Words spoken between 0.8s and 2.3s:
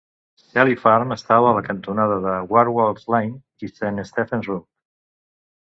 Farm estava a la cantonada